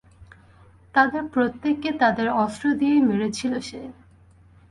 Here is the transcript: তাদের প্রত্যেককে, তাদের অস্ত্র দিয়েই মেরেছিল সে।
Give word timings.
তাদের 0.95 1.23
প্রত্যেককে, 1.33 1.89
তাদের 1.93 2.27
অস্ত্র 2.35 2.65
দিয়েই 2.73 3.01
মেরেছিল 3.01 3.53
সে। 3.59 3.81